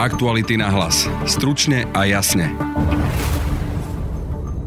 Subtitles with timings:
[0.00, 1.04] Aktuality na hlas.
[1.28, 2.56] Stručne a jasne.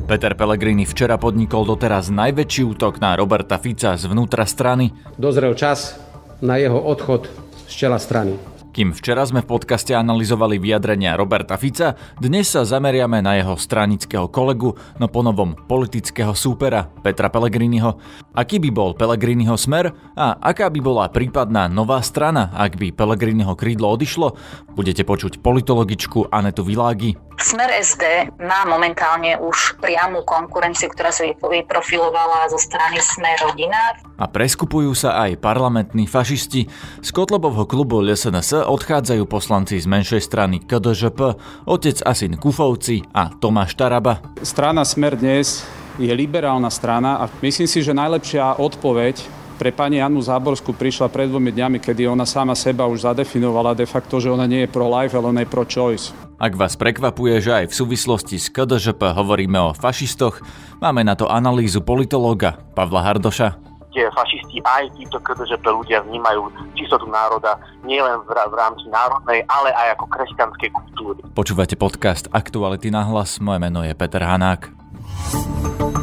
[0.05, 4.93] Peter Pellegrini včera podnikol doteraz najväčší útok na Roberta Fica zvnútra strany.
[5.17, 5.97] Dozrel čas
[6.37, 7.33] na jeho odchod
[7.65, 8.37] z čela strany.
[8.73, 14.33] Kým včera sme v podcaste analyzovali vyjadrenia Roberta Fica, dnes sa zameriame na jeho stranického
[14.33, 18.01] kolegu, no ponovom politického súpera Petra Pellegriniho.
[18.33, 23.53] Aký by bol Pellegriniho smer a aká by bola prípadná nová strana, ak by Pellegriniho
[23.53, 24.33] krídlo odišlo?
[24.73, 27.13] Budete počuť politologičku Anetu Világi.
[27.37, 34.01] Smer SD má momentálne už priamu konkurenciu, ktorá sa vyprofilovala zo strany Smer rodina.
[34.23, 36.71] A preskupujú sa aj parlamentní fašisti.
[37.03, 41.19] Z Kotlebovho klubu LSNS odchádzajú poslanci z menšej strany KDŽP,
[41.67, 44.23] otec a syn Kufovci a Tomáš Taraba.
[44.39, 45.67] Strana Smer dnes
[45.99, 51.27] je liberálna strana a myslím si, že najlepšia odpoveď pre pani Janu Záborskú prišla pred
[51.27, 55.11] dvomi dňami, kedy ona sama seba už zadefinovala de facto, že ona nie je pro-life,
[55.19, 56.15] ale ona je pro-choice.
[56.39, 60.39] Ak vás prekvapuje, že aj v súvislosti s KDŽP hovoríme o fašistoch,
[60.79, 63.72] máme na to analýzu politológa Pavla Hardoša.
[63.93, 69.95] Tie fašisti aj títo KDŽP ľudia vnímajú čistotu národa nielen v, rámci národnej, ale aj
[69.95, 71.19] ako kresťanskej kultúry.
[71.37, 76.02] Počúvate podcast Aktuality na hlas, moje meno je Peter Hanák.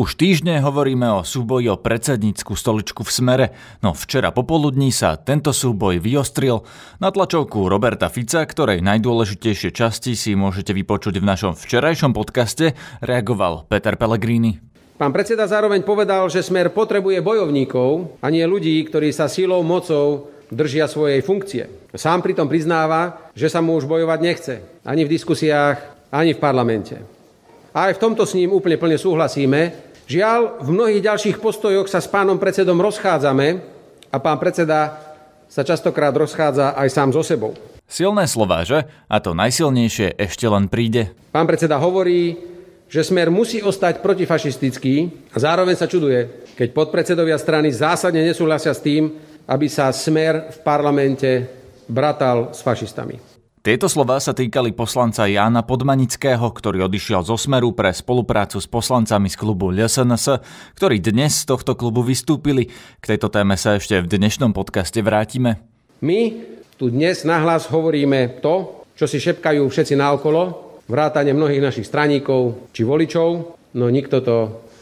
[0.00, 3.46] Už týždne hovoríme o súboji o predsednícku stoličku v smere,
[3.84, 6.64] no včera popoludní sa tento súboj vyostril
[7.04, 12.72] na tlačovku Roberta Fica, ktorej najdôležitejšie časti si môžete vypočuť v našom včerajšom podcaste,
[13.04, 14.56] reagoval Peter Pellegrini.
[14.96, 20.32] Pán predseda zároveň povedal, že smer potrebuje bojovníkov a nie ľudí, ktorí sa silou, mocou
[20.48, 21.92] držia svojej funkcie.
[21.92, 24.64] Sám pritom priznáva, že sa mu už bojovať nechce.
[24.80, 26.96] Ani v diskusiách, ani v parlamente.
[27.76, 29.89] A aj v tomto s ním úplne plne súhlasíme.
[30.10, 33.62] Žiaľ, v mnohých ďalších postojoch sa s pánom predsedom rozchádzame
[34.10, 34.98] a pán predseda
[35.46, 37.54] sa častokrát rozchádza aj sám so sebou.
[37.86, 38.90] Silné slová, že?
[39.06, 41.14] A to najsilnejšie ešte len príde.
[41.30, 42.34] Pán predseda hovorí,
[42.90, 48.82] že smer musí ostať protifašistický a zároveň sa čuduje, keď podpredsedovia strany zásadne nesúhlasia s
[48.82, 49.14] tým,
[49.46, 51.46] aby sa smer v parlamente
[51.86, 53.29] bratal s fašistami.
[53.60, 59.28] Tieto slová sa týkali poslanca Jána Podmanického, ktorý odišiel zo Smeru pre spoluprácu s poslancami
[59.28, 60.40] z klubu LSNS,
[60.80, 62.72] ktorí dnes z tohto klubu vystúpili.
[62.72, 65.60] K tejto téme sa ešte v dnešnom podcaste vrátime.
[66.00, 66.40] My
[66.80, 72.88] tu dnes nahlas hovoríme to, čo si šepkajú všetci naokolo, vrátane mnohých našich straníkov či
[72.88, 74.36] voličov, no nikto to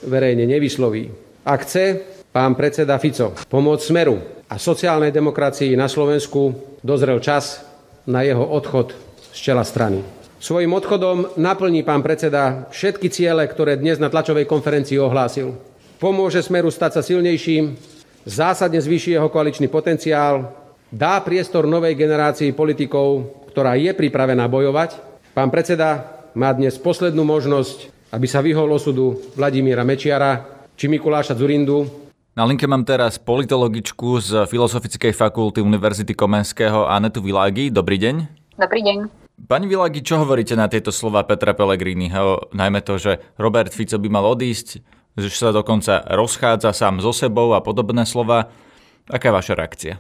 [0.07, 1.11] verejne nevysloví.
[1.43, 1.99] Ak chce
[2.31, 7.68] pán predseda Fico pomôcť Smeru a sociálnej demokracii na Slovensku, dozrel čas
[8.09, 8.97] na jeho odchod
[9.37, 10.01] z čela strany.
[10.41, 15.53] Svojim odchodom naplní pán predseda všetky ciele, ktoré dnes na tlačovej konferencii ohlásil.
[16.01, 17.77] Pomôže Smeru stať sa silnejším,
[18.25, 20.55] zásadne zvýši jeho koaličný potenciál,
[20.89, 24.97] dá priestor novej generácii politikov, ktorá je pripravená bojovať.
[25.35, 30.47] Pán predseda má dnes poslednú možnosť, aby sa vyhol osudu Vladimíra Mečiara
[30.79, 32.08] či Mikuláša Zurindu,
[32.39, 37.67] na linke mám teraz politologičku z Filozofickej fakulty Univerzity Komenského Anetu Világi.
[37.67, 38.15] Dobrý deň.
[38.55, 39.11] Dobrý deň.
[39.51, 42.55] Pani Világi, čo hovoríte na tieto slova Petra Pellegriniho?
[42.55, 44.79] Najmä to, že Robert Fico by mal odísť,
[45.19, 48.55] že sa dokonca rozchádza sám so sebou a podobné slova.
[49.11, 49.95] Aká je vaša reakcia?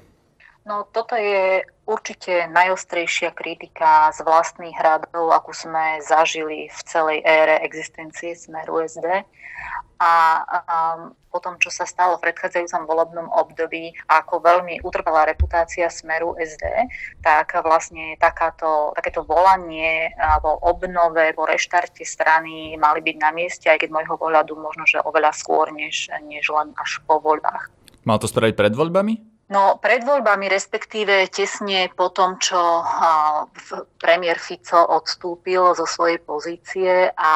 [0.66, 7.62] No toto je určite najostrejšia kritika z vlastných hradov, akú sme zažili v celej ére
[7.64, 9.24] existencie Smeru SD
[9.98, 10.12] a
[10.46, 16.38] um, po tom, čo sa stalo v predchádzajúcom volebnom období, ako veľmi utrpela reputácia Smeru
[16.38, 16.62] SD,
[17.20, 23.82] tak vlastne takáto, takéto volanie alebo obnove, po reštarte strany mali byť na mieste, aj
[23.82, 27.68] keď môjho pohľadu možno, že oveľa skôr, než, než len až po voľbách.
[28.06, 29.27] Mal to spraviť pred voľbami?
[29.48, 32.84] No pred voľbami, respektíve tesne po tom, čo
[33.96, 37.34] premiér Fico odstúpil zo svojej pozície a,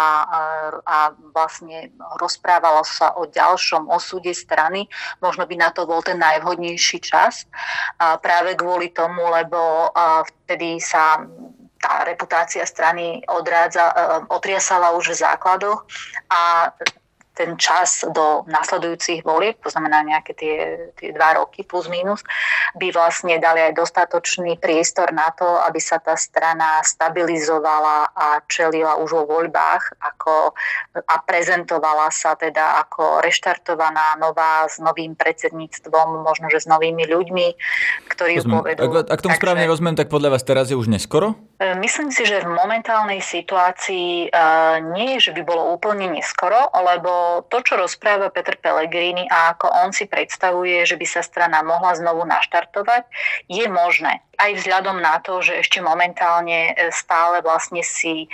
[0.85, 1.88] a vlastne
[2.20, 4.85] rozprávalo sa o ďalšom osude strany,
[5.25, 7.49] možno by na to bol ten najvhodnejší čas.
[7.97, 9.88] A práve kvôli tomu, lebo
[10.44, 11.17] vtedy sa
[11.81, 13.88] tá reputácia strany odrádza,
[14.29, 15.81] otriasala už v základoch
[16.29, 16.70] a
[17.32, 20.56] ten čas do nasledujúcich volieb, to znamená nejaké tie,
[21.00, 22.20] tie dva roky plus minus,
[22.76, 29.00] by vlastne dali aj dostatočný priestor na to, aby sa tá strana stabilizovala a čelila
[29.00, 30.52] už vo voľbách ako,
[31.00, 37.46] a prezentovala sa teda ako reštartovaná nová s novým predsedníctvom, možno že s novými ľuďmi,
[38.12, 38.81] ktorí ju povedú.
[38.93, 41.32] Ak, ak tomu správne rozumiem, tak podľa vás teraz je už neskoro?
[41.56, 46.69] E, myslím si, že v momentálnej situácii uh, nie je, že by bolo úplne neskoro,
[46.75, 51.60] lebo to, čo rozpráva Peter Pellegrini a ako on si predstavuje, že by sa strana
[51.62, 53.06] mohla znovu naštartovať,
[53.46, 58.29] je možné aj vzhľadom na to, že ešte momentálne e, stále vlastne si e,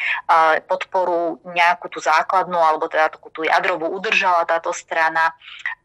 [0.65, 5.37] podporu nejakú tú základnú alebo teda tú, tú jadrovú udržala táto strana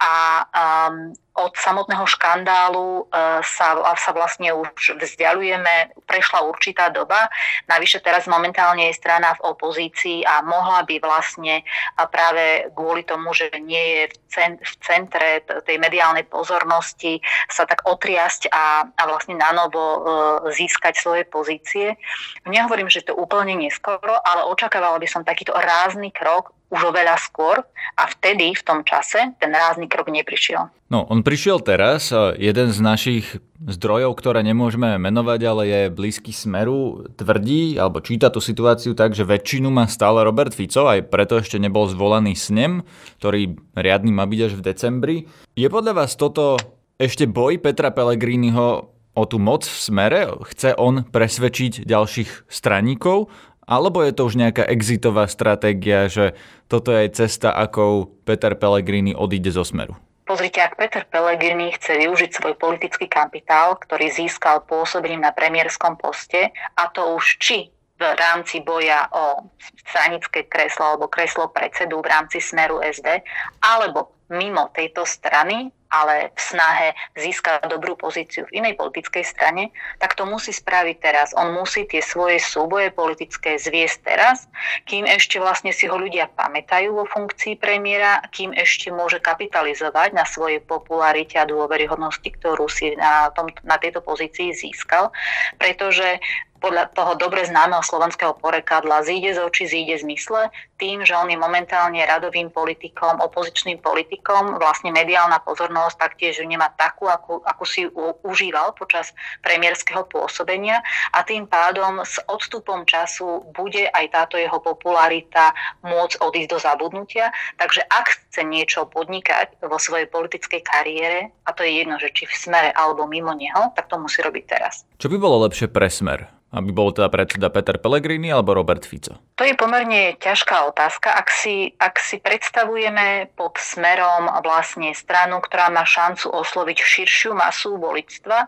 [0.03, 7.25] a um, od samotného škandálu uh, sa, sa vlastne už vzdialujeme, prešla určitá doba.
[7.65, 11.65] Navyše teraz momentálne je strana v opozícii a mohla by vlastne
[12.13, 17.17] práve kvôli tomu, že nie je v centre tej mediálnej pozornosti
[17.49, 20.05] sa tak otriasť a, a vlastne na novo
[20.53, 21.95] získať svoje pozície.
[22.43, 27.61] Nehovorím, že to úplne neskoro, ale očakávala by som takýto rázny krok už oveľa skôr
[28.01, 30.73] a vtedy, v tom čase, ten rázny krok neprišiel.
[30.89, 33.25] No, on prišiel teraz, jeden z našich
[33.61, 39.21] zdrojov, ktoré nemôžeme menovať, ale je blízky smeru, tvrdí, alebo číta tú situáciu tak, že
[39.21, 42.81] väčšinu má stále Robert Fico, aj preto ešte nebol zvolaný snem,
[43.21, 45.17] ktorý riadny má byť až v decembri.
[45.53, 46.57] Je podľa vás toto
[46.97, 50.21] ešte boj Petra Pellegriniho o tú moc v smere?
[50.53, 53.29] Chce on presvedčiť ďalších straníkov?
[53.63, 56.35] Alebo je to už nejaká exitová stratégia, že
[56.67, 59.95] toto je cesta, akou Peter Pellegrini odíde zo smeru?
[60.23, 66.51] Pozrite, ak Peter Pellegrini chce využiť svoj politický kapitál, ktorý získal pôsobením na premiérskom poste,
[66.79, 69.47] a to už či v rámci boja o
[69.87, 73.23] stranické kreslo alebo kreslo predsedu v rámci smeru SD,
[73.63, 79.69] alebo mimo tejto strany, ale v snahe získať dobrú pozíciu v inej politickej strane,
[80.01, 81.37] tak to musí spraviť teraz.
[81.37, 84.49] On musí tie svoje súboje politické zviesť teraz,
[84.89, 90.25] kým ešte vlastne si ho ľudia pamätajú vo funkcii premiéra, kým ešte môže kapitalizovať na
[90.25, 95.13] svojej popularite a dôveryhodnosti, ktorú si na, tom, na tejto pozícii získal.
[95.61, 96.17] Pretože
[96.63, 100.47] podľa toho dobre známeho slovenského porekadla zíde z očí, zíde z mysle,
[100.79, 107.11] tým, že on je momentálne radovým politikom, opozičným politikom, vlastne mediálna pozornosť taktiež nemá takú,
[107.11, 109.11] akú, akú si u, užíval počas
[109.43, 110.79] premiérskeho pôsobenia
[111.11, 115.51] a tým pádom s odstupom času bude aj táto jeho popularita
[115.83, 117.35] môcť odísť do zabudnutia.
[117.59, 122.23] Takže ak chce niečo podnikať vo svojej politickej kariére, a to je jedno, že či
[122.23, 124.87] v smere alebo mimo neho, tak to musí robiť teraz.
[124.95, 126.43] Čo by bolo lepšie pre smer?
[126.53, 129.17] Aby bol teda predseda Peter Pellegrini alebo Robert Fico?
[129.35, 131.09] To je pomerne ťažká otázka.
[131.09, 137.81] Ak si, ak si predstavujeme pod smerom vlastne stranu, ktorá má šancu osloviť širšiu masu
[137.81, 138.45] voličstva,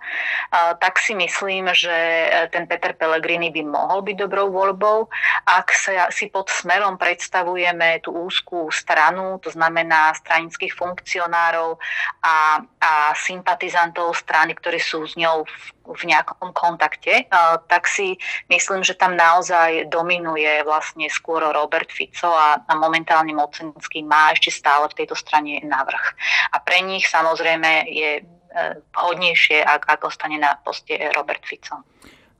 [0.77, 1.91] tak si myslím, že
[2.53, 5.09] ten Peter Pellegrini by mohol byť dobrou voľbou.
[5.49, 11.81] Ak sa, si pod smerom predstavujeme tú úzkú stranu, to znamená stranických funkcionárov
[12.21, 17.29] a, a sympatizantov strany, ktorí sú s ňou v v nejakom kontakte,
[17.69, 18.17] tak si
[18.49, 24.89] myslím, že tam naozaj dominuje vlastne skôr Robert Fico a, momentálne Mocenský má ešte stále
[24.91, 26.05] v tejto strane navrh.
[26.51, 28.23] A pre nich samozrejme je e,
[28.93, 31.85] vhodnejšie, ak, ak ostane na poste Robert Fico.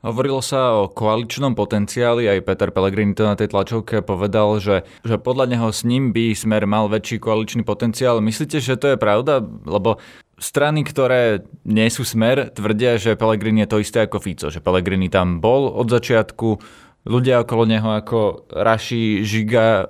[0.06, 5.18] Hovorilo sa o koaličnom potenciáli, aj Peter Pellegrini to na tej tlačovke povedal, že, že
[5.18, 8.22] podľa neho s ním by Smer mal väčší koaličný potenciál.
[8.22, 9.42] Myslíte, že to je pravda?
[9.66, 9.98] Lebo
[10.36, 15.08] strany, ktoré nie sú Smer, tvrdia, že Pellegrini je to isté ako Fico, že Pellegrini
[15.08, 16.60] tam bol od začiatku,
[17.08, 19.88] ľudia okolo neho ako Raši, Žiga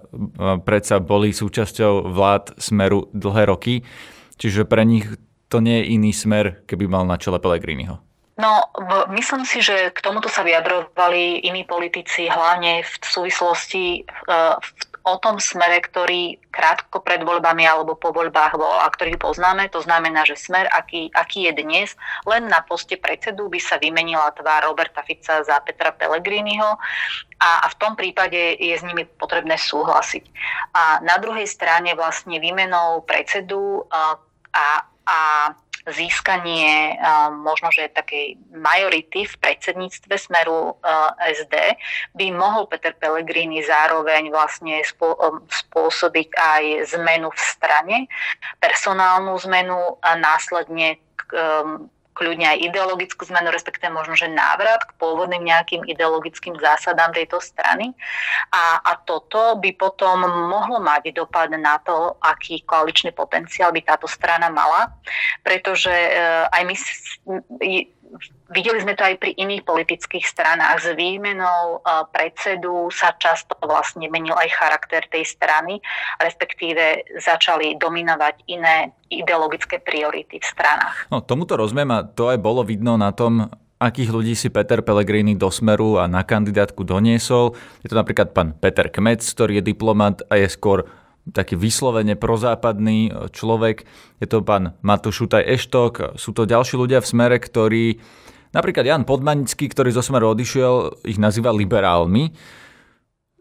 [0.62, 3.75] predsa boli súčasťou vlád Smeru dlhé roky,
[4.38, 5.09] čiže pre nich
[5.49, 8.03] to nie je iný smer, keby mal na čele Pellegriniho.
[8.37, 8.69] No,
[9.17, 14.69] myslím si, že k tomuto sa vyjadrovali iní politici, hlavne v súvislosti uh, v,
[15.07, 19.71] o tom smere, ktorý krátko pred voľbami alebo po voľbách bol a ktorý poznáme.
[19.71, 21.89] To znamená, že smer, aký, aký je dnes,
[22.27, 26.75] len na poste predsedu by sa vymenila tvár Roberta Fica za Petra Pellegriniho
[27.39, 30.25] a, a v tom prípade je s nimi potrebné súhlasiť.
[30.75, 34.19] A na druhej strane vlastne výmenou predsedu uh,
[34.51, 35.19] a, a
[35.87, 36.99] získanie
[37.43, 40.75] možno, že takej majority v predsedníctve smeru
[41.23, 41.55] SD
[42.19, 46.64] by mohol Peter Pellegrini zároveň vlastne spôsobiť aj
[46.99, 47.97] zmenu v strane,
[48.59, 50.99] personálnu zmenu a následne
[52.16, 57.92] kľudne aj ideologickú zmenu, respektíve možno, že návrat k pôvodným nejakým ideologickým zásadám tejto strany.
[58.49, 64.08] A, a toto by potom mohlo mať dopad na to, aký koaličný potenciál by táto
[64.08, 64.96] strana mala,
[65.44, 66.11] pretože e,
[66.49, 66.75] aj my
[68.55, 70.79] Videli sme to aj pri iných politických stranách.
[70.83, 71.83] S výmenou
[72.15, 75.83] predsedu sa často vlastne menil aj charakter tej strany,
[76.23, 81.11] respektíve začali dominovať iné ideologické priority v stranách.
[81.11, 85.37] No, tomuto rozumiem a to aj bolo vidno na tom, akých ľudí si Peter Pellegrini
[85.37, 87.53] do Smeru a na kandidátku doniesol.
[87.85, 90.89] Je to napríklad pán Peter Kmec, ktorý je diplomat a je skôr
[91.33, 93.88] taký vyslovene prozápadný človek.
[94.23, 97.99] Je to pán Matúš Šutaj Eštok, sú to ďalší ľudia v Smere, ktorí
[98.56, 102.33] Napríklad Jan Podmanický, ktorý zo Smeru odišiel, ich nazýva liberálmi.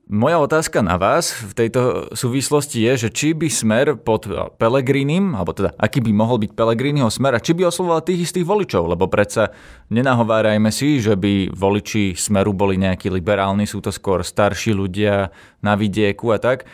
[0.05, 4.29] Moja otázka na vás v tejto súvislosti je, že či by smer pod
[4.61, 8.45] Pelegrinim, alebo teda aký by mohol byť Pelegriniho smer a či by oslovoval tých istých
[8.45, 9.49] voličov, lebo predsa
[9.89, 15.33] nenahovárajme si, že by voliči smeru boli nejakí liberálni, sú to skôr starší ľudia
[15.65, 16.69] na vidieku a tak.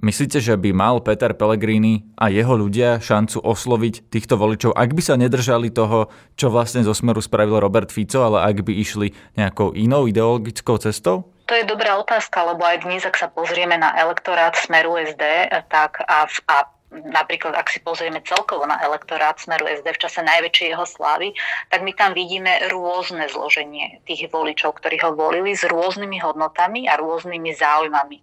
[0.00, 5.02] Myslíte, že by mal Peter Pellegrini a jeho ľudia šancu osloviť týchto voličov, ak by
[5.04, 9.76] sa nedržali toho, čo vlastne zo Smeru spravil Robert Fico, ale ak by išli nejakou
[9.76, 11.28] inou ideologickou cestou?
[11.44, 16.00] To je dobrá otázka, lebo aj dnes, ak sa pozrieme na elektorát Smeru SD, tak
[16.08, 16.56] a, a
[16.92, 21.32] napríklad ak si pozrieme celkovo na elektorát Smeru SD v čase najväčšej jeho slávy,
[21.72, 27.00] tak my tam vidíme rôzne zloženie tých voličov, ktorí ho volili s rôznymi hodnotami a
[27.00, 28.18] rôznymi záujmami.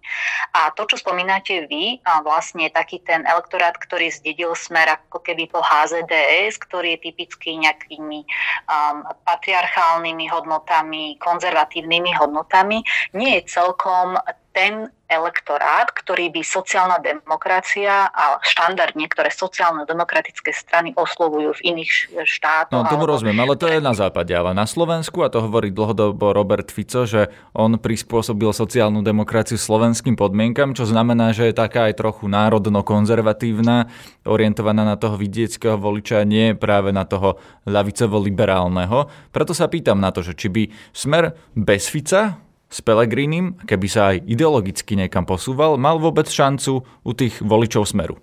[0.54, 5.62] A to, čo spomínate vy, vlastne taký ten elektorát, ktorý zdedil smer ako keby po
[5.62, 8.22] HZDS, ktorý je typický nejakými
[8.70, 12.82] um, patriarchálnymi hodnotami, konzervatívnymi hodnotami,
[13.14, 14.18] nie je celkom
[14.60, 22.76] ten elektorát, ktorý by sociálna demokracia a štandardne, ktoré sociálno-demokratické strany oslovujú v iných štátoch.
[22.76, 26.36] No tomu rozumiem, ale to je na západe, ale na Slovensku, a to hovorí dlhodobo
[26.36, 31.96] Robert Fico, že on prispôsobil sociálnu demokraciu slovenským podmienkam, čo znamená, že je taká aj
[31.96, 33.88] trochu národno-konzervatívna,
[34.28, 39.08] orientovaná na toho vidieckého voliča, nie práve na toho ľavicovo-liberálneho.
[39.32, 40.62] Preto sa pýtam na to, že či by
[40.92, 47.10] smer bez Fica s Pelegrinim, keby sa aj ideologicky niekam posúval, mal vôbec šancu u
[47.10, 48.22] tých voličov Smeru?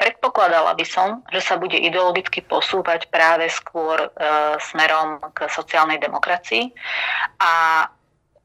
[0.00, 4.08] Predpokladala by som, že sa bude ideologicky posúvať práve skôr e,
[4.62, 6.70] smerom k sociálnej demokracii
[7.42, 7.82] a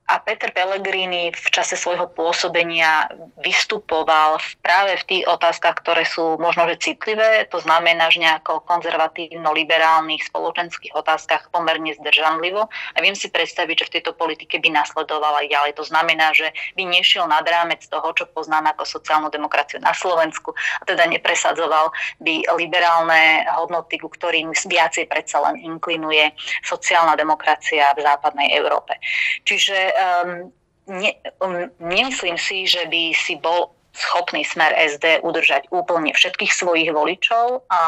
[0.03, 3.07] a Peter Pellegrini v čase svojho pôsobenia
[3.39, 10.27] vystupoval práve v tých otázkach, ktoré sú možno že citlivé, to znamená, že nejako konzervatívno-liberálnych
[10.27, 12.67] spoločenských otázkach pomerne zdržanlivo.
[12.67, 15.71] A viem si predstaviť, že v tejto politike by nasledoval aj ďalej.
[15.79, 20.51] To znamená, že by nešiel nad rámec toho, čo poznáme ako sociálnu demokraciu na Slovensku,
[20.51, 26.35] a teda nepresadzoval by liberálne hodnoty, ku ktorým viacej predsa len inklinuje
[26.67, 28.99] sociálna demokracia v západnej Európe.
[29.47, 30.51] Čiže um,
[30.89, 36.89] ne, um, nemyslím si, že by si bol schopný smer SD udržať úplne všetkých svojich
[36.89, 37.81] voličov, a,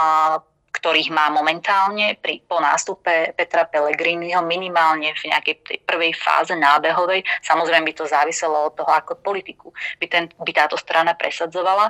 [0.75, 7.25] ktorých má momentálne pri, po nástupe Petra Pellegriniho minimálne v nejakej tej prvej fáze nábehovej.
[7.41, 11.89] Samozrejme by to záviselo od toho, ako politiku by, ten, by táto strana presadzovala,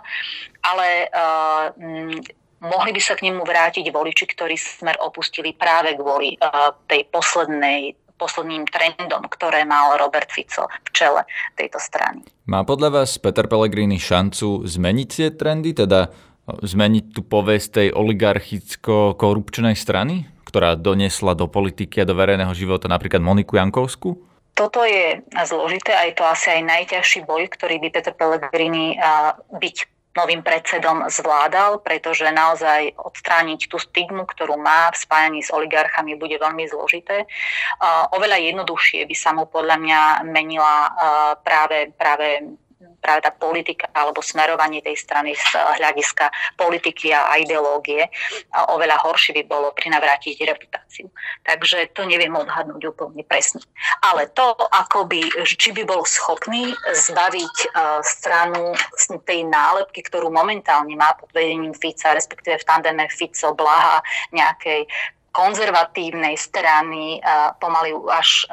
[0.64, 1.74] ale uh,
[2.62, 8.05] mohli by sa k nemu vrátiť voliči, ktorí smer opustili práve kvôli uh, tej poslednej
[8.16, 11.22] posledným trendom, ktoré mal Robert Fico v čele
[11.60, 12.24] tejto strany.
[12.48, 16.10] Má podľa vás Peter Pellegrini šancu zmeniť tie trendy, teda
[16.46, 23.20] zmeniť tú povesť tej oligarchicko-korupčnej strany, ktorá donesla do politiky a do verejného života napríklad
[23.20, 24.16] Moniku Jankovsku?
[24.56, 28.96] Toto je zložité a je to asi aj najťažší boj, ktorý by Peter Pellegrini
[29.52, 29.76] byť
[30.16, 36.40] novým predsedom zvládal, pretože naozaj odstrániť tú stigmu, ktorú má v spájaní s oligarchami, bude
[36.40, 37.28] veľmi zložité.
[38.16, 40.76] Oveľa jednoduchšie by sa mu podľa mňa menila
[41.44, 42.58] práve, práve
[43.06, 45.46] práve tá politika alebo smerovanie tej strany z
[45.78, 48.10] hľadiska politiky a ideológie
[48.74, 51.06] oveľa horšie by bolo prinavrátiť reputáciu.
[51.46, 53.62] Takže to neviem odhadnúť úplne presne.
[54.02, 58.74] Ale to, ako by, či by bol schopný zbaviť uh, stranu
[59.30, 64.02] tej nálepky, ktorú momentálne má pod vedením Fica, respektíve v tandeme Fico, Blaha,
[64.34, 64.90] nejakej
[65.36, 67.20] konzervatívnej strany,
[67.60, 68.48] pomaly až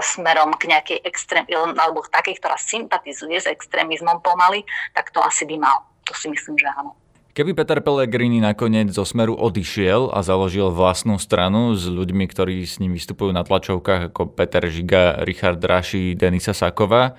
[0.00, 4.66] smerom k nejakej extrém, alebo k takej, ktorá sympatizuje s extrémizmom pomaly,
[4.96, 5.86] tak to asi by mal.
[6.08, 6.96] To si myslím, že áno.
[7.38, 12.82] Keby Peter Pellegrini nakoniec zo Smeru odišiel a založil vlastnú stranu s ľuďmi, ktorí s
[12.82, 17.14] ním vystupujú na tlačovkách ako Peter Žiga, Richard Raši, Denisa Saková,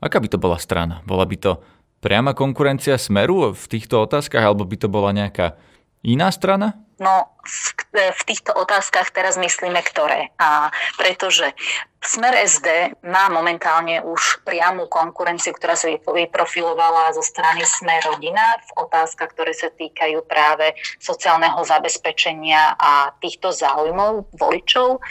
[0.00, 1.04] aká by to bola strana?
[1.04, 1.60] Bola by to
[2.00, 5.60] priama konkurencia Smeru v týchto otázkach, alebo by to bola nejaká
[6.00, 6.87] iná strana?
[6.98, 10.34] No, v, v týchto otázkach teraz myslíme ktoré.
[10.42, 11.54] A pretože
[11.98, 18.86] Smer SD má momentálne už priamu konkurenciu, ktorá sa vyprofilovala zo strany Smer rodina v
[18.86, 25.02] otázkach, ktoré sa týkajú práve sociálneho zabezpečenia a týchto záujmov voličov.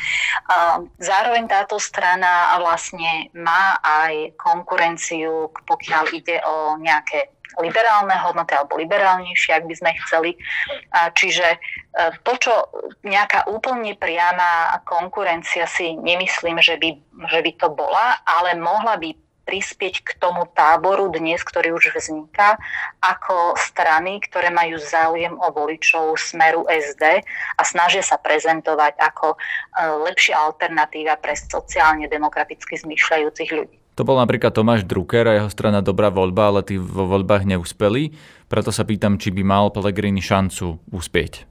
[0.95, 9.51] Zároveň táto strana vlastne má aj konkurenciu, pokiaľ ide o nejaké liberálne hodnoty alebo liberálnejšie,
[9.57, 10.31] ak by sme chceli.
[10.93, 11.57] Čiže e,
[12.21, 12.53] to, čo
[13.07, 16.89] nejaká úplne priama konkurencia si nemyslím, že by,
[17.31, 19.15] že by to bola, ale mohla by
[19.47, 22.59] prispieť k tomu táboru dnes, ktorý už vzniká,
[22.99, 27.23] ako strany, ktoré majú záujem o voličov smeru SD
[27.55, 29.37] a snažia sa prezentovať ako e,
[30.03, 33.79] lepšia alternatíva pre sociálne demokraticky zmyšľajúcich ľudí.
[33.97, 38.13] To bol napríklad Tomáš Drucker a jeho strana Dobrá voľba, ale tí vo voľbách neúspeli.
[38.45, 41.49] Preto sa pýtam, či by mal Pellegrini šancu úspieť.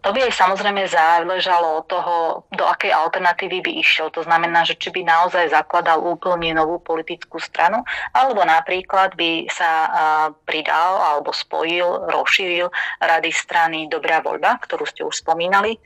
[0.00, 2.14] To by aj samozrejme záležalo od toho,
[2.56, 4.08] do akej alternatívy by išiel.
[4.16, 7.84] To znamená, že či by naozaj zakladal úplne novú politickú stranu,
[8.16, 9.92] alebo napríklad by sa
[10.48, 15.76] pridal alebo spojil, rozšíril rady strany Dobrá voľba, ktorú ste už spomínali,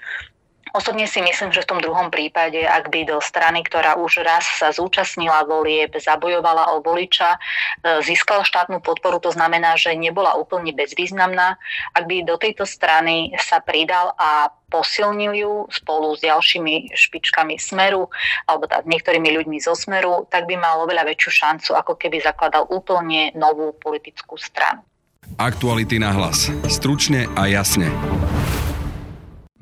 [0.73, 4.49] Osobne si myslím, že v tom druhom prípade, ak by do strany, ktorá už raz
[4.57, 10.73] sa zúčastnila volieb, zabojovala o voliča, e, získala štátnu podporu, to znamená, že nebola úplne
[10.73, 11.61] bezvýznamná,
[11.93, 18.09] ak by do tejto strany sa pridal a posilnil ju spolu s ďalšími špičkami Smeru
[18.49, 22.65] alebo tak niektorými ľuďmi zo Smeru, tak by mal oveľa väčšiu šancu, ako keby zakladal
[22.73, 24.81] úplne novú politickú stranu.
[25.37, 26.49] Aktuality na hlas.
[26.65, 27.93] Stručne a jasne.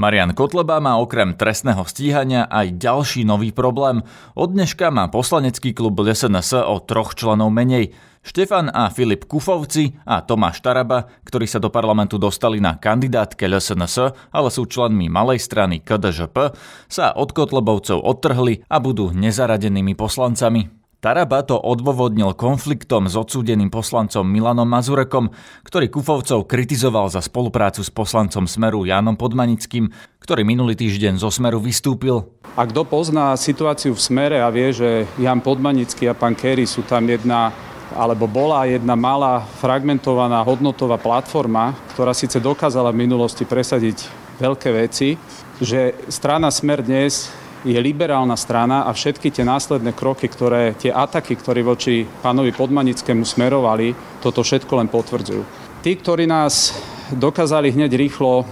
[0.01, 4.01] Marian Kotleba má okrem trestného stíhania aj ďalší nový problém.
[4.33, 7.93] Od dneška má poslanecký klub LSNS o troch členov menej.
[8.25, 14.17] Štefan a Filip Kufovci a Tomáš Taraba, ktorí sa do parlamentu dostali na kandidátke LSNS,
[14.33, 16.57] ale sú členmi malej strany KDŽP,
[16.89, 20.80] sa od Kotlebovcov odtrhli a budú nezaradenými poslancami.
[21.01, 25.33] Taraba to odôvodnil konfliktom s odsúdeným poslancom Milanom Mazurekom,
[25.65, 29.89] ktorý Kufovcov kritizoval za spoluprácu s poslancom Smeru Jánom Podmanickým,
[30.21, 32.29] ktorý minulý týždeň zo Smeru vystúpil.
[32.53, 36.85] A kto pozná situáciu v Smere a vie, že Jan Podmanický a pán Kerry sú
[36.85, 37.49] tam jedna
[37.97, 44.05] alebo bola jedna malá fragmentovaná hodnotová platforma, ktorá síce dokázala v minulosti presadiť
[44.37, 45.17] veľké veci,
[45.65, 51.37] že strana Smer dnes je liberálna strana a všetky tie následné kroky, ktoré, tie ataky,
[51.37, 53.93] ktoré voči pánovi Podmanickému smerovali,
[54.25, 55.43] toto všetko len potvrdzujú.
[55.85, 56.77] Tí, ktorí nás
[57.13, 58.45] dokázali hneď rýchlo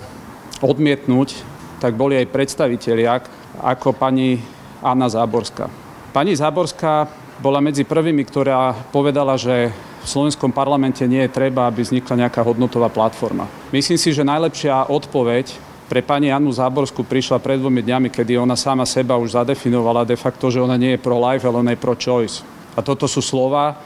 [0.61, 1.41] odmietnúť,
[1.79, 3.23] tak boli aj predstavitelia,
[3.63, 4.41] ako pani
[4.83, 5.71] Anna Záborská.
[6.13, 7.07] Pani Záborská
[7.39, 9.71] bola medzi prvými, ktorá povedala, že
[10.03, 13.47] v slovenskom parlamente nie je treba, aby vznikla nejaká hodnotová platforma.
[13.71, 18.55] Myslím si, že najlepšia odpoveď pre pani Janu Záborskú prišla pred dvomi dňami, kedy ona
[18.55, 22.45] sama seba už zadefinovala de facto, že ona nie je pro-life, ale ona je pro-choice.
[22.77, 23.81] A toto sú slova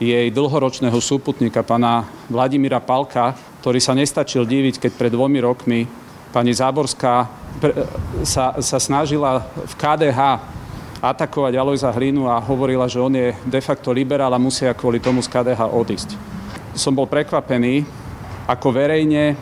[0.00, 5.84] jej dlhoročného súputníka, pana Vladimíra Palka, ktorý sa nestačil diviť, keď pred dvomi rokmi
[6.32, 7.28] pani Záborská
[8.24, 10.20] sa, sa snažila v KDH
[11.04, 15.20] atakovať Alojza Hlinu a hovorila, že on je de facto liberál a musia kvôli tomu
[15.20, 16.16] z KDH odísť.
[16.72, 17.84] Som bol prekvapený,
[18.48, 19.36] ako verejne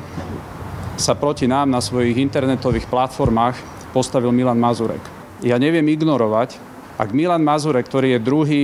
[1.00, 3.56] sa proti nám na svojich internetových platformách
[3.96, 5.00] postavil Milan Mazurek.
[5.40, 6.60] Ja neviem ignorovať,
[7.00, 8.62] ak Milan Mazurek, ktorý je druhý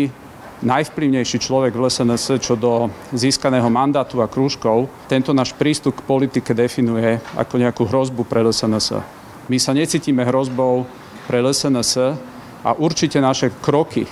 [0.60, 6.56] najvplyvnejší človek v LSNS čo do získaného mandátu a krúžkov, tento náš prístup k politike
[6.56, 9.00] definuje ako nejakú hrozbu pre LSNS.
[9.48, 10.88] My sa necítime hrozbou
[11.28, 11.92] pre LSNS
[12.64, 14.08] a určite naše kroky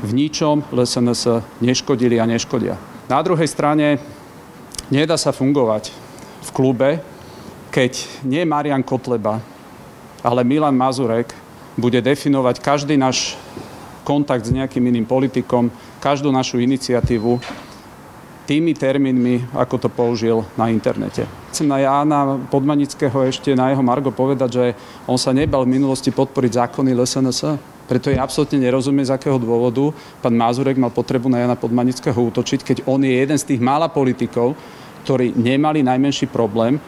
[0.00, 2.78] v ničom LSNS neškodili a neškodia.
[3.10, 3.98] Na druhej strane
[4.88, 5.90] nedá sa fungovať
[6.40, 6.90] v klube,
[7.70, 9.38] keď nie Marian Kotleba,
[10.20, 11.32] ale Milan Mazurek
[11.78, 13.38] bude definovať každý náš
[14.02, 15.70] kontakt s nejakým iným politikom,
[16.02, 17.38] každú našu iniciatívu
[18.50, 21.22] tými termínmi, ako to použil na internete.
[21.54, 24.64] Chcem na Jána Podmanického ešte na jeho Margo povedať, že
[25.06, 27.40] on sa nebal v minulosti podporiť zákony LSNS,
[27.86, 32.62] preto je absolútne nerozumie, z akého dôvodu pán Mazurek mal potrebu na Jana Podmanického útočiť,
[32.62, 34.58] keď on je jeden z tých mála politikov,
[35.06, 36.78] ktorí nemali najmenší problém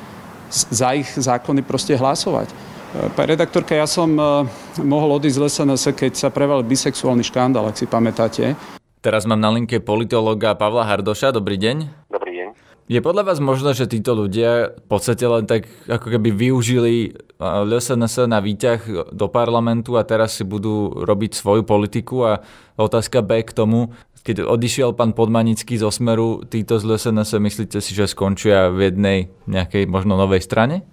[0.53, 2.53] za ich zákony proste hlasovať.
[2.93, 4.45] Pani redaktorka, ja som e,
[4.85, 8.53] mohol odísť z SNS, keď sa preval bisexuálny škandál, ak si pamätáte.
[9.01, 11.33] Teraz mám na linke politológa Pavla Hardoša.
[11.33, 11.89] Dobrý deň.
[12.13, 12.49] Dobrý deň.
[12.93, 18.29] Je podľa vás možné, že títo ľudia v podstate len tak ako keby využili LSNS
[18.29, 22.33] na výťah do parlamentu a teraz si budú robiť svoju politiku a
[22.77, 27.93] otázka B k tomu, keď odišiel pán Podmanický zo Smeru, títo z LSNS myslíte si,
[27.93, 29.19] že skončia v jednej
[29.51, 30.87] nejakej možno novej strane?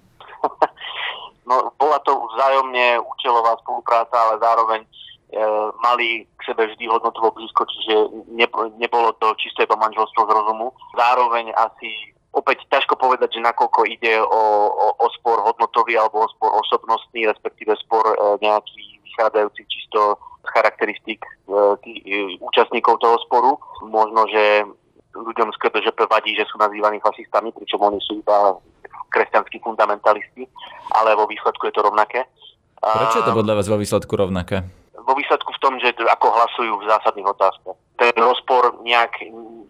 [1.49, 4.89] No, bola to vzájomne účelová spolupráca, ale zároveň e,
[5.81, 7.95] mali k sebe vždy hodnotovo blízko, čiže
[8.37, 8.45] ne,
[8.77, 10.69] nebolo to čisté to manželstvo z rozumu.
[10.93, 16.31] Zároveň asi opäť ťažko povedať, že nakoľko ide o, o, o spor hodnotový alebo o
[16.37, 21.29] spor osobnostný, respektíve spor e, nejaký vychádzajúci čisto charakteristík e,
[21.83, 23.51] tých, e, účastníkov toho sporu.
[23.87, 24.63] Možno, že
[25.15, 28.55] ľuďom z KDŽP vadí, že sú nazývaní fašistami, pričom oni sú iba
[29.09, 30.45] kresťanskí fundamentalisti,
[30.93, 32.29] ale vo výsledku je to rovnaké.
[32.79, 34.63] Prečo je to podľa vás vo výsledku rovnaké?
[34.95, 37.77] Vo výsledku v tom, že ako hlasujú v zásadných otázkach.
[37.97, 39.19] Ten rozpor nejak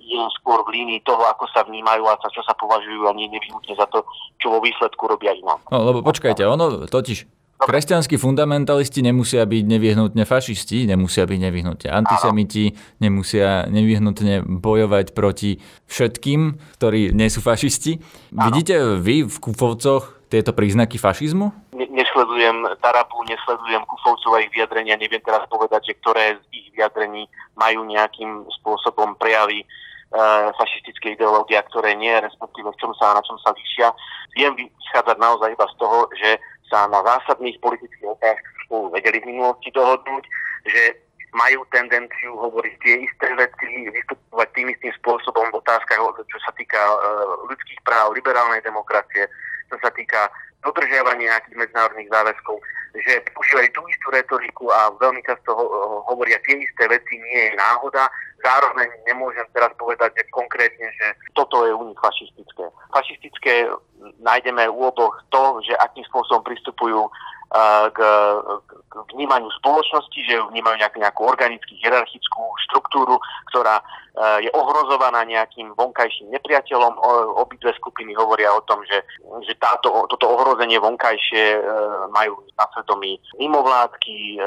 [0.10, 3.74] je skôr v línii toho, ako sa vnímajú a čo sa považujú a nie nevyhnutne
[3.74, 4.04] za to,
[4.38, 5.64] čo vo výsledku robia inak.
[5.72, 12.72] No, lebo počkajte, ono totiž Kresťanskí fundamentalisti nemusia byť nevyhnutne fašisti, nemusia byť nevyhnutne antisemiti,
[13.04, 15.60] nemusia nevyhnutne bojovať proti
[15.92, 18.00] všetkým, ktorí nie sú fašisti.
[18.32, 21.76] Vidíte vy v Kufovcoch tieto príznaky fašizmu?
[21.76, 26.72] Ne- nesledujem Tarabu, nesledujem Kufovcov a ich vyjadrenia, neviem teraz povedať, že ktoré z ich
[26.72, 27.28] vyjadrení
[27.60, 29.68] majú nejakým spôsobom prejavy
[30.16, 33.92] uh, fašistické ideológie, ktoré nie, respektíve v čom sa, na čom sa líšia.
[34.32, 36.30] Viem vychádzať naozaj iba z toho, že
[36.70, 40.24] sa na zásadných politických otázkach spolu vedeli v minulosti dohodnúť,
[40.70, 40.82] že
[41.34, 46.78] majú tendenciu hovoriť tie isté veci, vystupovať tým istým spôsobom v otázkach, čo sa týka
[46.78, 49.30] uh, ľudských práv, liberálnej demokracie,
[49.70, 50.30] čo sa týka
[50.64, 52.58] dodržiavania nejakých medzinárodných záväzkov,
[52.98, 55.66] že používajú tú istú retoriku a veľmi často ho,
[56.10, 58.10] hovoria tie isté veci, nie je náhoda.
[58.40, 62.66] Zároveň nemôžem teraz povedať konkrétne, že toto je u nich fašistické.
[62.92, 63.68] Fašistické
[64.24, 67.12] nájdeme u oboch to, že akým spôsobom pristupujú
[67.94, 68.00] k,
[68.90, 73.18] k vnímaniu spoločnosti, že vnímajú nejakú, nejakú organickú, hierarchickú štruktúru,
[73.50, 73.82] ktorá
[74.44, 77.00] je ohrozovaná nejakým vonkajším nepriateľom.
[77.40, 79.02] Obidve skupiny hovoria o tom, že,
[79.48, 81.58] že táto, toto ohrozenie vonkajšie
[82.14, 84.38] majú na svedomí mimovládky,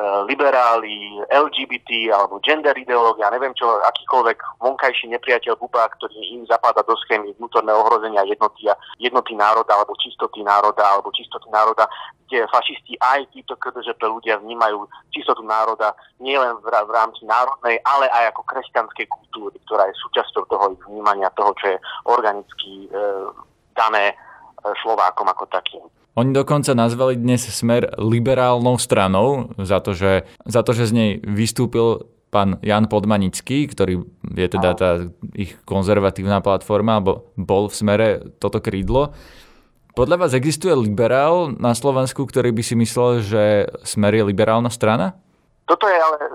[0.00, 6.96] liberáli, LGBT alebo gender ideológia, neviem čo, akýkoľvek vonkajší nepriateľ Buba, ktorý im zapadá do
[7.04, 11.84] schémy vnútorného ohrozenia jednoty, jednoty národa alebo čistoty národa alebo čistoty národa,
[12.24, 15.92] kde fašisti aj títo KDŽP ľudia vnímajú čistotu národa
[16.24, 20.82] nielen v, v rámci národnej, ale aj ako kresťanskej kultúry, ktorá je súčasťou toho ich
[20.88, 21.78] vnímania toho, čo je
[22.08, 22.98] organicky e,
[23.76, 24.14] dané e,
[24.80, 25.84] Slovákom ako takým.
[26.12, 31.10] Oni dokonca nazvali dnes smer liberálnou stranou za to, že, za to, že z nej
[31.24, 34.04] vystúpil pán Jan Podmanický, ktorý
[34.36, 34.90] je teda tá
[35.32, 38.08] ich konzervatívna platforma, alebo bol v smere
[38.40, 39.16] toto krídlo.
[39.92, 43.44] Podľa vás existuje liberál na Slovensku, ktorý by si myslel, že
[43.84, 45.16] smer je liberálna strana?
[45.62, 46.28] Toto je ale e,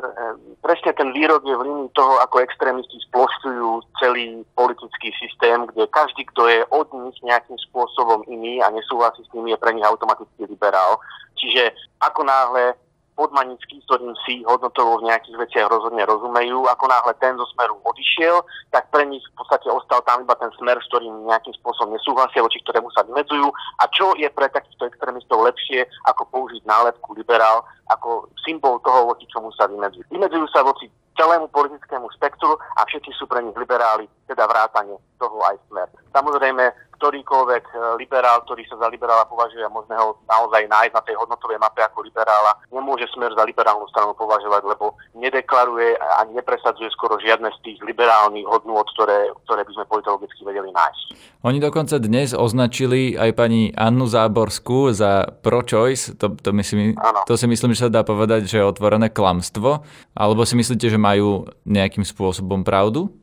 [0.64, 6.24] presne ten výrok je v línii toho, ako extrémisti splošťujú celý politický systém, kde každý,
[6.32, 10.48] kto je od nich nejakým spôsobom iný a nesúhlasí s nimi, je pre nich automaticky
[10.48, 11.04] liberál.
[11.36, 12.80] Čiže ako náhle
[13.18, 16.70] podmanický, ktorým si hodnotovo v nejakých veciach rozhodne rozumejú.
[16.70, 20.54] Ako náhle ten zo smeru odišiel, tak pre nich v podstate ostal tam iba ten
[20.62, 23.50] smer, s ktorým nejakým spôsobom nesúhlasia, voči ktorému sa vymedzujú.
[23.82, 29.26] A čo je pre takýchto extrémistov lepšie, ako použiť nálepku liberál ako symbol toho, voči
[29.32, 30.12] čomu sa vymedzujú.
[30.12, 35.38] Vymedzujú sa voči celému politickému spektru a všetci sú pre nich liberáli, teda vrátane toho
[35.46, 35.88] aj smer.
[36.14, 41.02] Samozrejme, ktorýkoľvek e, liberál, ktorý sa za liberála považuje a možné ho naozaj nájsť na
[41.06, 46.90] tej hodnotovej mape ako liberála, nemôže smer za liberálnu stranu považovať, lebo nedeklaruje a nepresadzuje
[46.98, 51.06] skoro žiadne z tých liberálnych hodnôt, ktoré, ktoré by sme politologicky vedeli nájsť.
[51.46, 56.98] Oni dokonca dnes označili aj pani Annu Záborskú za pro-choice, to, to, myslím,
[57.30, 59.86] to si myslím, že sa dá povedať, že je otvorené klamstvo,
[60.18, 63.14] alebo si myslíte, že majú nejakým spôsobom pravdu?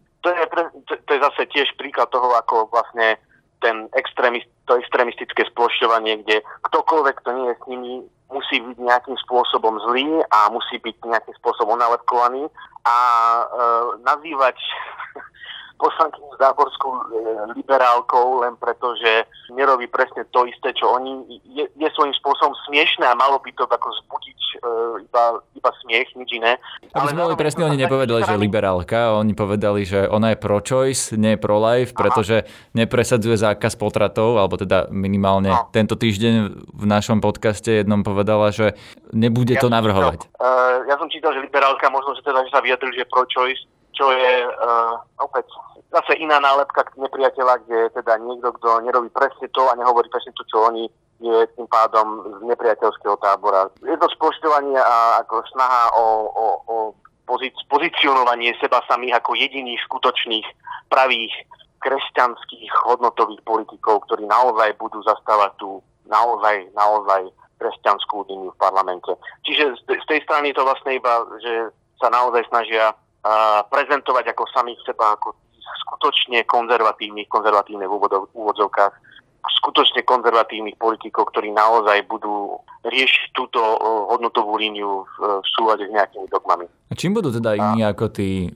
[1.45, 3.21] Je, tiež príklad toho, ako vlastne
[3.61, 7.93] ten extrémist, to extrémistické splošťovanie, kde ktokoľvek, kto nie je s nimi,
[8.33, 12.49] musí byť nejakým spôsobom zlý a musí byť nejakým spôsobom onalepkovaný
[12.85, 13.45] a e,
[14.05, 14.57] nazývať
[15.85, 17.03] poslankyňu Záborskú e,
[17.61, 23.05] liberálkou len preto, že nerobí presne to isté, čo oni, je, je svojím spôsobom smiešné
[23.05, 24.57] a malo by to ako zbudiť e,
[25.05, 26.57] iba, iba smiech, nič iné.
[26.97, 31.37] Aby sme boli presne, oni nepovedali, že liberálka, oni povedali, že ona je pro-choice, nie
[31.37, 35.69] pro-life, pretože nepresadzuje zákaz potratov, alebo teda minimálne no.
[35.71, 36.35] tento týždeň
[36.73, 38.73] v našom podcaste jednom povedala, že
[39.13, 40.25] nebude ja to navrhovať.
[40.25, 43.63] Čítal, uh, ja som čítal, že liberálka možno, že teda že sa vyjadril, že pro-choice,
[43.95, 45.47] čo je uh, opäť
[45.95, 50.35] zase iná nálepka nepriateľa, kde je teda niekto, kto nerobí presne to a nehovorí presne
[50.35, 50.91] to, čo oni,
[51.23, 53.71] je tým pádom z nepriateľského tábora.
[53.87, 56.77] Je to spoštovanie a ako snaha o, o, o
[57.25, 60.47] pozic, pozicionovanie seba samých ako jediných skutočných
[60.91, 61.33] pravých
[61.81, 65.79] kresťanských hodnotových politikov, ktorí naozaj budú zastávať tú
[66.11, 67.31] naozaj, naozaj
[67.63, 69.13] kresťanskú líniu v parlamente.
[69.47, 71.71] Čiže z tej strany to vlastne iba, že
[72.03, 72.93] sa naozaj snažia
[73.73, 75.33] prezentovať ako samých seba, ako
[75.87, 77.95] skutočne konzervatívnych, konzervatívne v
[78.35, 78.95] úvodzovkách,
[79.45, 83.61] skutočne konzervatívnych politikov, ktorí naozaj budú riešiť túto
[84.13, 86.69] hodnotovú líniu v, v súlade s nejakými dogmami.
[86.89, 88.53] A čím budú teda iní ako tí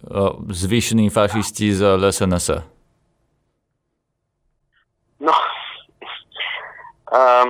[0.53, 2.49] zvyšní fašisti z LSNS?
[5.21, 5.35] No,
[7.13, 7.49] um,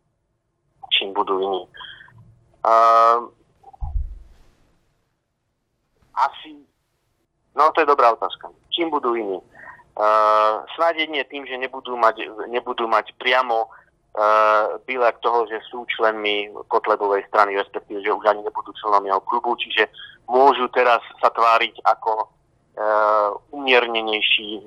[0.94, 1.62] čím budú iní.
[2.60, 3.30] Uh,
[6.14, 6.52] asi,
[7.56, 8.52] no to je dobrá otázka.
[8.70, 9.38] Čím budú iní?
[10.00, 16.48] Uh, snáď tým, že nebudú mať, nebudú mať priamo uh, bílak toho, že sú členmi
[16.72, 19.92] Kotlebovej strany, respektíve, že už ani nebudú členom jeho klubu, čiže
[20.30, 24.64] môžu teraz sa tváriť ako uh, umiernenejší,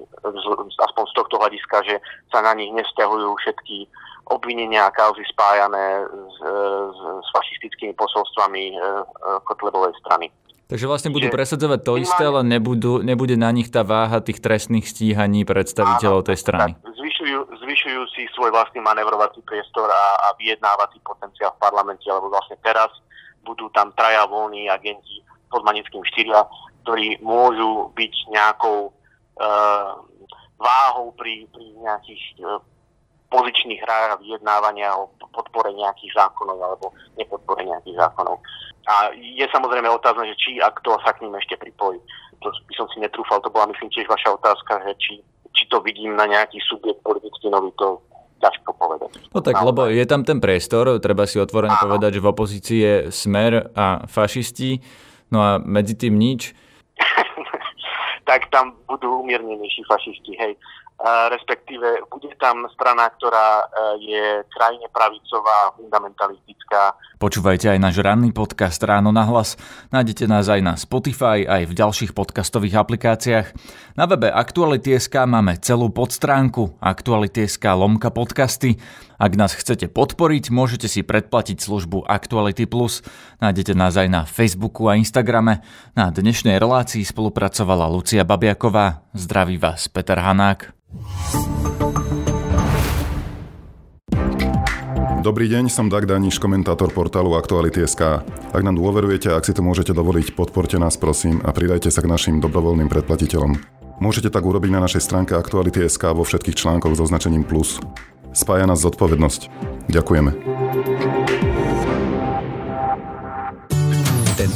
[0.78, 1.96] aspoň z tohto hľadiska, že
[2.30, 3.90] sa na nich nevzťahujú všetky
[4.32, 6.38] obvinenia a kauzy spájané s,
[6.94, 8.82] s, s fašistickými posolstvami e, e,
[9.44, 10.32] Kotlebovej strany.
[10.74, 14.90] Takže vlastne budú presadzovať to isté, ale nebudú, nebude na nich tá váha tých trestných
[14.90, 16.72] stíhaní predstaviteľov áno, tej strany.
[16.74, 22.34] Tak, zvyšujú, zvyšujú si svoj vlastný manevrovací priestor a, a vyjednávací potenciál v parlamente, lebo
[22.34, 22.90] vlastne teraz
[23.46, 25.22] budú tam traja voľní agenti
[25.54, 26.42] pod Manickým štyria,
[26.82, 30.02] ktorí môžu byť nejakou uh,
[30.58, 32.58] váhou pri, pri nejakých uh,
[33.34, 38.38] pozičných hrách a vyjednávania o podpore nejakých zákonov alebo nepodpore nejakých zákonov.
[38.86, 41.98] A je samozrejme otázne, že či a kto sa k ním ešte pripojí.
[42.46, 45.14] To by som si netrúfal, to bola myslím tiež vaša otázka, že či,
[45.50, 47.98] či to vidím na nejaký subjekt politicky nový, to
[48.44, 49.10] ťažko povedať.
[49.32, 51.84] No tak, no, lebo je tam ten priestor, treba si otvorene áno.
[51.90, 54.84] povedať, že v opozícii je smer a fašisti,
[55.32, 56.52] no a medzi tým nič.
[58.30, 60.54] tak tam budú umiernenejší fašisti, hej
[61.04, 63.66] respektíve bude tam strana, ktorá e,
[64.08, 64.26] je
[64.56, 66.96] krajine pravicová, fundamentalistická.
[67.20, 69.60] Počúvajte aj náš ranný podcast Ráno na hlas.
[69.92, 73.48] Nájdete nás aj na Spotify, aj v ďalších podcastových aplikáciách.
[74.00, 78.80] Na webe Aktuality.sk máme celú podstránku Aktuality.sk lomka podcasty.
[79.20, 83.04] Ak nás chcete podporiť, môžete si predplatiť službu Actuality Plus.
[83.44, 85.64] Nájdete nás aj na Facebooku a Instagrame.
[85.96, 89.03] Na dnešnej relácii spolupracovala Lucia Babiaková.
[89.14, 90.74] Zdraví vás Peter Hanák.
[95.22, 98.26] Dobrý deň, som Dag Daniš, komentátor portálu Aktuality.sk.
[98.26, 102.10] Ak nám dôverujete ak si to môžete dovoliť, podporte nás prosím a pridajte sa k
[102.10, 103.56] našim dobrovoľným predplatiteľom.
[104.02, 107.80] Môžete tak urobiť na našej stránke Aktuality.sk vo všetkých článkoch so označením plus.
[108.34, 109.42] Spája nás zodpovednosť.
[109.94, 111.23] Ďakujeme.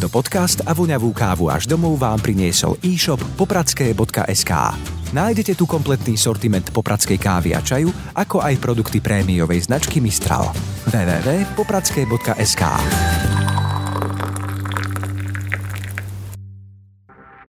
[0.08, 4.52] Tento podcast a voňavú kávu až domov vám priniesol e-shop popradské.sk.
[5.12, 10.48] Nájdete tu kompletný sortiment popradskej kávy a čaju, ako aj produkty prémiovej značky Mistral.
[10.88, 12.64] www.popradské.sk